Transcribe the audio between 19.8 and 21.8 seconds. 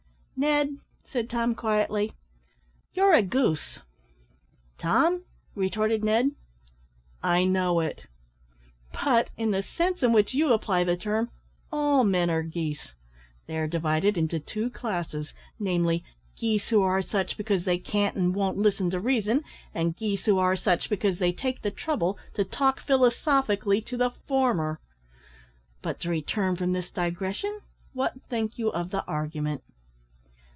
geese who are such because they take the